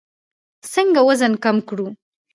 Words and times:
څنګه 0.73 0.99
وزن 1.07 1.33
کم 1.43 1.57
کړو؟ 1.67 1.87